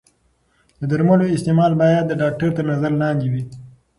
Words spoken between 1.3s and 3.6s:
استعمال باید د ډاکتر تر نظر لاندې وي.